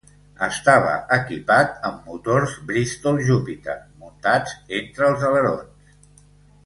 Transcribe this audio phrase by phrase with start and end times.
[0.45, 6.27] Estava equipat amb motors Bristol Jupiter muntats entre els alerons.